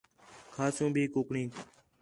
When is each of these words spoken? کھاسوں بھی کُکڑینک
کھاسوں 0.55 0.89
بھی 0.95 1.03
کُکڑینک 1.13 1.53